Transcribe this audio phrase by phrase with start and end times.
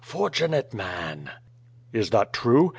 [0.03, 1.29] Fortunate man!"
[1.93, 2.69] "Is that true?